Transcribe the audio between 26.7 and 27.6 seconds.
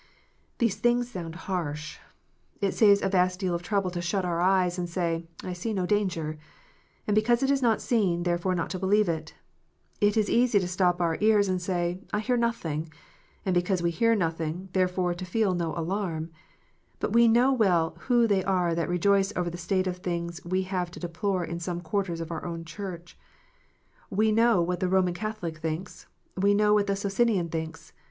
what the Socinian